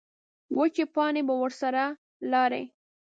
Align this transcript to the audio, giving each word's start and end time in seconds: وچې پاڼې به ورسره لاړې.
وچې 0.57 0.85
پاڼې 0.93 1.21
به 1.27 1.35
ورسره 1.43 1.83
لاړې. 2.31 2.63